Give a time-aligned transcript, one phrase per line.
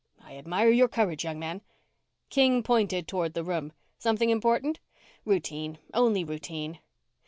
[0.19, 1.61] "I admire your courage, young man."
[2.31, 3.71] King pointed toward the room.
[3.99, 4.79] "Something important?"
[5.25, 6.79] "Routine only routine."